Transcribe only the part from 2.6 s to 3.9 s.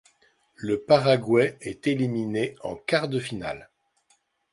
en quarts-de-finale.